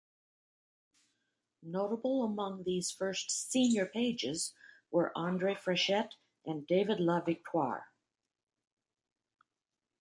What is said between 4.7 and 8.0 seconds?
were Andre Frechette and David Lavictoire.